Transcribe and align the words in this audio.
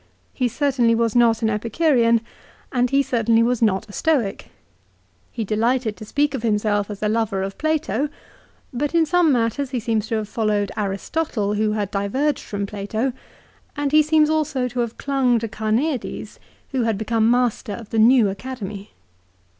He 0.33 0.47
certainly 0.47 0.95
was 0.95 1.15
not 1.15 1.43
an 1.43 1.49
Epicurean, 1.51 2.21
and 2.71 2.89
he 2.89 3.03
certainly 3.03 3.43
was 3.43 3.61
not 3.61 3.87
a 3.87 3.93
Stoic. 3.93 4.49
He 5.31 5.43
delighted 5.43 5.95
to 5.97 6.05
speak 6.05 6.33
of 6.33 6.41
himself 6.41 6.89
as 6.89 7.03
a 7.03 7.07
lover 7.07 7.43
of 7.43 7.59
Plato. 7.59 8.09
But 8.73 8.95
in 8.95 9.05
some 9.05 9.31
matters 9.31 9.69
he 9.69 9.79
seems 9.79 10.07
to 10.07 10.15
have 10.15 10.27
followed 10.27 10.71
Aristotle 10.75 11.53
who 11.53 11.73
had 11.73 11.91
diverged 11.91 12.41
from 12.43 12.65
Plato, 12.65 13.13
and 13.77 13.91
he 13.91 14.01
seems 14.01 14.31
also 14.31 14.67
to 14.69 14.79
have 14.79 14.97
clung 14.97 15.37
to 15.37 15.47
Carneades, 15.47 16.39
who 16.71 16.81
had 16.81 16.97
become 16.97 17.29
master 17.29 17.73
of 17.73 17.91
the 17.91 17.99
new 17.99 18.27
Academy. 18.27 18.89